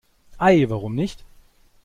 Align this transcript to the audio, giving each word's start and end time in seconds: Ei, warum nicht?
Ei, 0.39 0.67
warum 0.67 0.95
nicht? 0.95 1.23